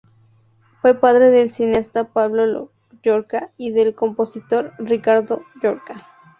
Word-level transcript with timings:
Fue 0.81 0.95
padre 0.99 1.29
del 1.29 1.51
cineasta 1.51 2.05
Pablo 2.05 2.71
Llorca 3.03 3.51
y 3.55 3.69
del 3.69 3.93
compositor 3.93 4.73
Ricardo 4.79 5.43
Llorca. 5.61 6.07